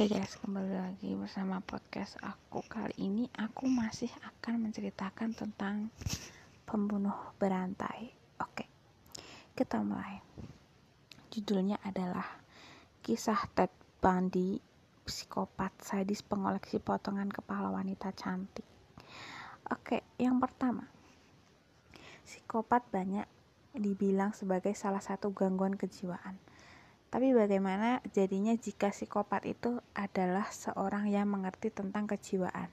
Oke 0.00 0.16
guys, 0.16 0.32
kembali 0.40 0.80
lagi 0.80 1.12
bersama 1.12 1.60
podcast 1.60 2.16
aku. 2.24 2.64
Kali 2.64 2.96
ini 3.04 3.28
aku 3.36 3.68
masih 3.68 4.08
akan 4.24 4.64
menceritakan 4.64 5.36
tentang 5.36 5.92
pembunuh 6.64 7.12
berantai. 7.36 8.08
Oke, 8.40 8.64
kita 9.52 9.84
mulai. 9.84 10.24
Judulnya 11.28 11.76
adalah 11.84 12.24
Kisah 13.04 13.44
Ted 13.52 13.68
Bundy, 14.00 14.56
psikopat 15.04 15.76
sadis 15.84 16.24
pengoleksi 16.24 16.80
potongan 16.80 17.28
kepala 17.28 17.68
wanita 17.68 18.16
cantik. 18.16 18.64
Oke, 19.68 20.00
yang 20.16 20.40
pertama. 20.40 20.88
Psikopat 22.24 22.88
banyak 22.88 23.28
dibilang 23.76 24.32
sebagai 24.32 24.72
salah 24.72 25.04
satu 25.04 25.28
gangguan 25.36 25.76
kejiwaan 25.76 26.40
tapi 27.10 27.34
bagaimana 27.34 27.98
jadinya 28.14 28.54
jika 28.54 28.94
psikopat 28.94 29.42
itu 29.42 29.82
adalah 29.98 30.46
seorang 30.54 31.10
yang 31.10 31.26
mengerti 31.26 31.74
tentang 31.74 32.06
kejiwaan? 32.06 32.70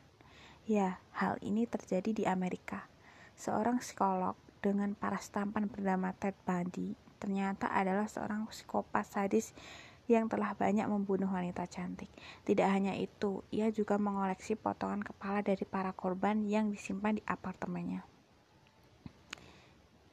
Ya, 0.69 1.01
hal 1.17 1.41
ini 1.41 1.65
terjadi 1.65 2.13
di 2.13 2.23
Amerika. 2.29 2.85
Seorang 3.33 3.81
psikolog 3.81 4.37
dengan 4.61 4.93
paras 4.93 5.33
tampan 5.33 5.65
bernama 5.65 6.13
Ted 6.13 6.37
Bundy 6.45 6.93
ternyata 7.17 7.65
adalah 7.73 8.05
seorang 8.05 8.45
psikopat 8.45 9.09
sadis 9.09 9.57
yang 10.05 10.29
telah 10.29 10.53
banyak 10.53 10.85
membunuh 10.85 11.27
wanita 11.27 11.65
cantik. 11.65 12.07
Tidak 12.45 12.69
hanya 12.69 12.93
itu, 12.93 13.41
ia 13.49 13.73
juga 13.73 13.97
mengoleksi 13.97 14.53
potongan 14.53 15.01
kepala 15.01 15.41
dari 15.41 15.65
para 15.65 15.97
korban 15.97 16.45
yang 16.45 16.69
disimpan 16.69 17.17
di 17.17 17.23
apartemennya. 17.25 18.05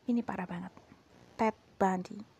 Ini 0.08 0.24
parah 0.24 0.48
banget. 0.48 0.72
Ted 1.36 1.56
Bundy 1.76 2.33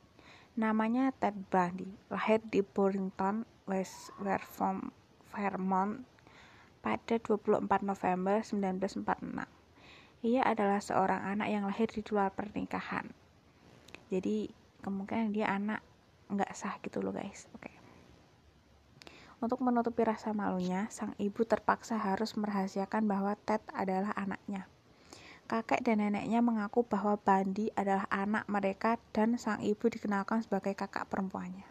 Namanya 0.54 1.10
Ted 1.18 1.34
Bundy, 1.50 1.90
lahir 2.14 2.38
di 2.46 2.62
Burlington, 2.62 3.42
West 3.66 4.14
Vermont 5.34 6.06
pada 6.78 7.14
24 7.18 7.82
November 7.82 8.38
1946. 8.38 9.50
Ia 10.22 10.42
adalah 10.46 10.78
seorang 10.78 11.26
anak 11.26 11.48
yang 11.50 11.66
lahir 11.66 11.90
di 11.90 12.06
luar 12.06 12.30
pernikahan. 12.30 13.10
Jadi 14.14 14.46
kemungkinan 14.78 15.34
dia 15.34 15.50
anak 15.50 15.82
nggak 16.30 16.54
sah 16.54 16.78
gitu 16.86 17.02
loh 17.02 17.10
guys. 17.10 17.50
Oke. 17.58 17.74
Untuk 19.42 19.58
menutupi 19.58 20.06
rasa 20.06 20.30
malunya, 20.30 20.86
sang 20.88 21.18
ibu 21.18 21.42
terpaksa 21.42 21.98
harus 21.98 22.38
merahasiakan 22.38 23.04
bahwa 23.10 23.34
Ted 23.42 23.60
adalah 23.74 24.14
anaknya. 24.14 24.70
Kakek 25.44 25.84
dan 25.84 26.00
neneknya 26.00 26.40
mengaku 26.40 26.88
bahwa 26.88 27.20
Bandi 27.20 27.68
adalah 27.76 28.08
anak 28.08 28.48
mereka 28.48 28.96
dan 29.12 29.36
sang 29.36 29.60
ibu 29.60 29.92
dikenalkan 29.92 30.40
sebagai 30.40 30.72
kakak 30.72 31.04
perempuannya. 31.12 31.68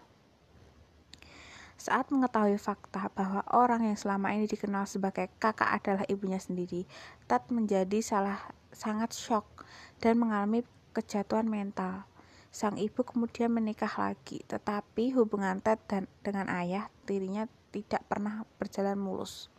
Saat 1.74 2.14
mengetahui 2.14 2.62
fakta 2.62 3.10
bahwa 3.18 3.42
orang 3.50 3.90
yang 3.90 3.98
selama 3.98 4.32
ini 4.32 4.46
dikenal 4.46 4.86
sebagai 4.86 5.28
kakak 5.42 5.68
adalah 5.74 6.06
ibunya 6.06 6.38
sendiri, 6.38 6.86
Ted 7.26 7.50
menjadi 7.50 7.98
salah 8.00 8.40
sangat 8.70 9.12
shock 9.12 9.66
dan 9.98 10.22
mengalami 10.22 10.62
kejatuhan 10.94 11.50
mental. 11.50 12.06
Sang 12.54 12.78
ibu 12.78 13.02
kemudian 13.02 13.50
menikah 13.50 13.90
lagi, 13.98 14.46
tetapi 14.46 15.18
hubungan 15.18 15.58
Ted 15.66 15.82
dan 15.90 16.06
dengan 16.22 16.46
ayah 16.54 16.94
tirinya 17.10 17.50
tidak 17.74 18.06
pernah 18.06 18.46
berjalan 18.62 19.02
mulus. 19.02 19.50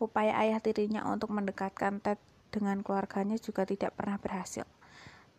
Upaya 0.00 0.40
ayah 0.40 0.58
tirinya 0.64 1.04
untuk 1.04 1.28
mendekatkan 1.30 2.00
Ted 2.00 2.16
dengan 2.48 2.80
keluarganya 2.84 3.36
juga 3.36 3.68
tidak 3.68 3.96
pernah 3.96 4.16
berhasil. 4.20 4.64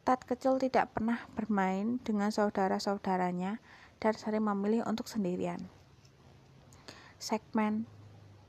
Ted 0.08 0.26
kecil 0.26 0.58
tidak 0.58 0.96
pernah 0.96 1.22
bermain 1.38 2.02
dengan 2.02 2.34
saudara-saudaranya 2.34 3.62
dan 4.02 4.14
sering 4.16 4.42
memilih 4.48 4.88
untuk 4.88 5.06
sendirian. 5.06 5.60
Segmen 7.20 7.86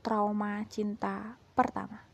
trauma 0.01 0.65
cinta 0.71 1.37
pertama. 1.53 2.07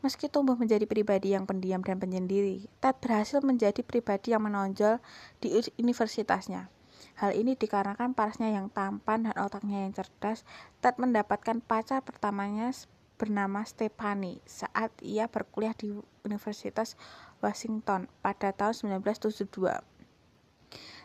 Meski 0.00 0.32
tumbuh 0.32 0.56
menjadi 0.56 0.88
pribadi 0.88 1.36
yang 1.36 1.44
pendiam 1.44 1.84
dan 1.84 2.00
penyendiri, 2.00 2.64
Ted 2.80 2.96
berhasil 3.04 3.44
menjadi 3.44 3.84
pribadi 3.84 4.32
yang 4.32 4.48
menonjol 4.48 4.96
di 5.44 5.52
universitasnya. 5.76 6.72
Hal 7.20 7.36
ini 7.36 7.52
dikarenakan 7.52 8.16
parasnya 8.16 8.48
yang 8.48 8.72
tampan 8.72 9.28
dan 9.28 9.36
otaknya 9.36 9.84
yang 9.84 9.92
cerdas. 9.92 10.48
Ted 10.80 10.96
mendapatkan 10.96 11.60
pacar 11.60 12.00
pertamanya 12.00 12.72
bernama 13.20 13.60
Stephanie 13.68 14.40
saat 14.48 14.88
ia 15.04 15.28
berkuliah 15.28 15.76
di 15.76 15.92
Universitas 16.24 16.96
Washington 17.44 18.08
pada 18.24 18.56
tahun 18.56 18.96
1972. 18.96 19.84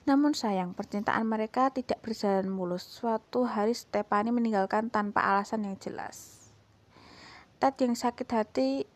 Namun 0.08 0.31
sayang, 0.31 0.72
percintaan 0.72 1.28
mereka 1.28 1.68
tidak 1.76 2.00
berjalan 2.00 2.48
mulus. 2.48 2.88
Suatu 2.88 3.44
hari 3.44 3.76
Stephanie 3.76 4.31
meninggalkan 4.31 4.88
tanpa 4.88 5.28
alasan 5.28 5.68
yang 5.68 5.76
jelas. 5.76 6.48
Ted 7.59 7.76
yang 7.84 8.00
sakit 8.00 8.30
hati 8.32 8.88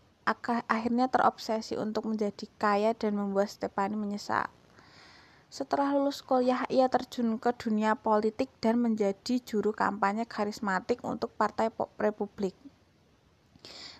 akhirnya 0.69 1.09
terobsesi 1.09 1.73
untuk 1.75 2.05
menjadi 2.05 2.45
kaya 2.61 2.93
dan 2.93 3.17
membuat 3.17 3.49
Stephanie 3.49 3.97
menyesal. 3.97 4.47
Setelah 5.49 5.97
lulus 5.97 6.21
kuliah, 6.21 6.61
ia 6.69 6.85
terjun 6.93 7.41
ke 7.41 7.49
dunia 7.57 7.97
politik 7.97 8.53
dan 8.61 8.77
menjadi 8.77 9.41
juru 9.41 9.73
kampanye 9.73 10.29
karismatik 10.29 11.01
untuk 11.01 11.33
Partai 11.33 11.73
Republik. 11.97 12.53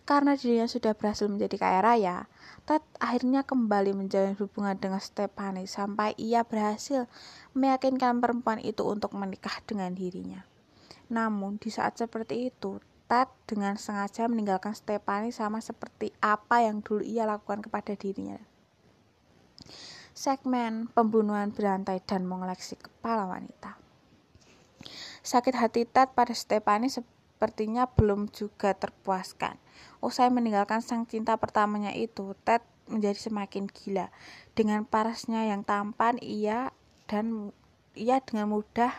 Karena 0.10 0.34
dirinya 0.34 0.66
sudah 0.66 0.98
berhasil 0.98 1.30
menjadi 1.30 1.62
kaya 1.62 1.86
raya, 1.86 2.18
Ted 2.66 2.82
akhirnya 2.98 3.46
kembali 3.46 3.94
menjalin 3.94 4.34
hubungan 4.42 4.74
dengan 4.74 4.98
Stephanie 4.98 5.70
sampai 5.70 6.18
ia 6.18 6.42
berhasil 6.42 7.06
meyakinkan 7.54 8.18
perempuan 8.18 8.58
itu 8.58 8.82
untuk 8.90 9.14
menikah 9.14 9.62
dengan 9.70 9.94
dirinya. 9.94 10.50
Namun, 11.14 11.62
di 11.62 11.70
saat 11.70 12.02
seperti 12.02 12.50
itu, 12.50 12.82
Ted 13.06 13.30
dengan 13.46 13.78
sengaja 13.78 14.26
meninggalkan 14.26 14.74
Stephanie 14.74 15.30
sama 15.30 15.62
seperti 15.62 16.10
apa 16.26 16.66
yang 16.66 16.82
dulu 16.82 17.06
ia 17.06 17.30
lakukan 17.30 17.62
kepada 17.62 17.94
dirinya. 17.94 18.42
Segmen 20.18 20.90
pembunuhan 20.90 21.54
berantai 21.54 22.02
dan 22.02 22.26
mengoleksi 22.26 22.82
kepala 22.82 23.30
wanita. 23.30 23.78
Sakit 25.22 25.54
hati 25.54 25.86
Ted 25.86 26.18
pada 26.18 26.34
Stephanie 26.34 26.90
sepertinya 27.40 27.88
belum 27.88 28.28
juga 28.36 28.76
terpuaskan. 28.76 29.56
Usai 30.04 30.28
meninggalkan 30.28 30.84
sang 30.84 31.08
cinta 31.08 31.40
pertamanya 31.40 31.96
itu, 31.96 32.36
Ted 32.44 32.60
menjadi 32.92 33.16
semakin 33.16 33.64
gila. 33.72 34.12
Dengan 34.52 34.84
parasnya 34.84 35.48
yang 35.48 35.64
tampan, 35.64 36.20
ia 36.20 36.76
dan 37.08 37.56
ia 37.96 38.20
dengan 38.20 38.52
mudah 38.52 38.92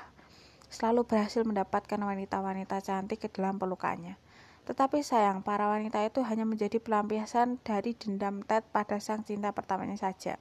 selalu 0.72 1.04
berhasil 1.04 1.44
mendapatkan 1.44 2.00
wanita-wanita 2.00 2.80
cantik 2.80 3.20
ke 3.20 3.28
dalam 3.28 3.60
pelukannya. 3.60 4.16
Tetapi 4.64 5.04
sayang, 5.04 5.44
para 5.44 5.68
wanita 5.68 6.00
itu 6.00 6.24
hanya 6.24 6.48
menjadi 6.48 6.80
pelampiasan 6.80 7.60
dari 7.60 7.92
dendam 7.92 8.40
Ted 8.40 8.64
pada 8.72 8.96
sang 9.04 9.20
cinta 9.20 9.52
pertamanya 9.52 10.00
saja. 10.00 10.40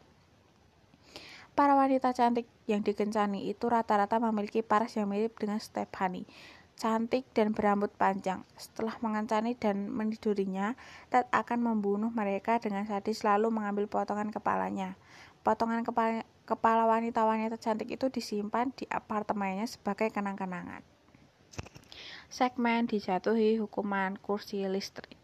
Para 1.52 1.76
wanita 1.76 2.16
cantik 2.16 2.48
yang 2.64 2.80
dikencani 2.80 3.52
itu 3.52 3.68
rata-rata 3.68 4.24
memiliki 4.24 4.64
paras 4.64 4.96
yang 4.96 5.12
mirip 5.12 5.36
dengan 5.36 5.60
Stephanie 5.60 6.24
cantik 6.80 7.28
dan 7.36 7.52
berambut 7.52 7.92
panjang. 8.00 8.48
Setelah 8.56 8.96
mengancani 9.04 9.52
dan 9.60 9.92
menidurinya, 9.92 10.80
Ted 11.12 11.28
akan 11.36 11.60
membunuh 11.60 12.08
mereka 12.08 12.56
dengan 12.58 12.88
sadis 12.88 13.28
lalu 13.28 13.52
mengambil 13.52 13.92
potongan 13.92 14.32
kepalanya. 14.32 14.96
Potongan 15.44 15.84
kepala, 15.84 16.24
kepala 16.48 16.88
wanita-wanita 16.88 17.60
cantik 17.60 18.00
itu 18.00 18.08
disimpan 18.08 18.72
di 18.72 18.88
apartemennya 18.88 19.68
sebagai 19.68 20.08
kenang-kenangan. 20.08 20.80
Segmen 22.32 22.88
dijatuhi 22.88 23.60
hukuman 23.60 24.16
kursi 24.16 24.64
listrik. 24.64 25.20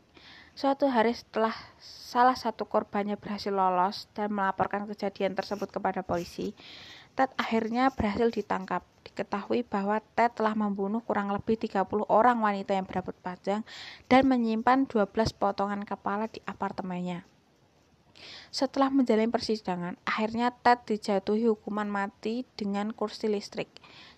Suatu 0.55 0.87
hari 0.87 1.11
setelah 1.11 1.51
salah 1.83 2.39
satu 2.39 2.63
korbannya 2.63 3.19
berhasil 3.19 3.51
lolos 3.51 4.07
dan 4.15 4.31
melaporkan 4.31 4.87
kejadian 4.87 5.35
tersebut 5.35 5.67
kepada 5.67 5.99
polisi, 5.99 6.55
Ted 7.15 7.31
akhirnya 7.39 7.87
berhasil 7.95 8.27
ditangkap. 8.27 8.83
Diketahui 9.07 9.63
bahwa 9.63 10.03
Ted 10.19 10.35
telah 10.35 10.51
membunuh 10.51 10.99
kurang 10.99 11.31
lebih 11.31 11.55
30 11.55 11.87
orang 12.11 12.43
wanita 12.43 12.75
yang 12.75 12.83
berambut 12.83 13.15
panjang 13.23 13.63
dan 14.11 14.27
menyimpan 14.27 14.83
12 14.83 15.07
potongan 15.39 15.87
kepala 15.87 16.27
di 16.27 16.43
apartemennya. 16.43 17.23
Setelah 18.51 18.91
menjalani 18.91 19.31
persidangan, 19.31 19.95
akhirnya 20.03 20.51
Ted 20.51 20.83
dijatuhi 20.91 21.47
hukuman 21.47 21.87
mati 21.87 22.43
dengan 22.59 22.91
kursi 22.91 23.31
listrik. 23.31 23.71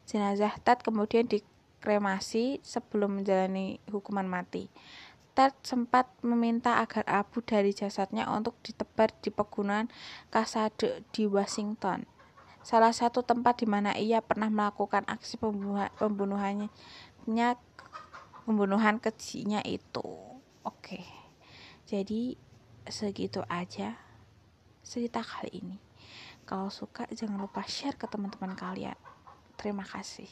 Jenazah 0.10 0.58
Ted 0.66 0.82
kemudian 0.82 1.30
dikremasi 1.30 2.66
sebelum 2.66 3.22
menjalani 3.22 3.78
hukuman 3.94 4.26
mati. 4.26 4.74
Ted 5.38 5.54
sempat 5.62 6.10
meminta 6.26 6.82
agar 6.82 7.06
abu 7.06 7.46
dari 7.46 7.70
jasadnya 7.70 8.26
untuk 8.34 8.58
ditebar 8.66 9.14
di 9.22 9.30
pegunungan 9.30 9.86
Kasade 10.34 11.06
di 11.14 11.30
Washington 11.30 12.17
salah 12.68 12.92
satu 12.92 13.24
tempat 13.24 13.64
di 13.64 13.68
mana 13.70 13.96
ia 13.96 14.20
pernah 14.20 14.52
melakukan 14.52 15.08
aksi 15.08 15.40
pembunuhan, 15.40 15.88
pembunuhannya 15.96 16.68
pembunuhan 18.44 19.00
kejinya 19.00 19.64
itu. 19.64 20.04
Oke. 20.68 21.00
Jadi 21.88 22.36
segitu 22.84 23.40
aja 23.48 23.96
cerita 24.84 25.24
kali 25.24 25.64
ini. 25.64 25.78
Kalau 26.44 26.68
suka 26.68 27.08
jangan 27.12 27.44
lupa 27.44 27.64
share 27.64 27.96
ke 28.00 28.04
teman-teman 28.04 28.56
kalian. 28.56 28.96
Terima 29.60 29.84
kasih. 29.84 30.26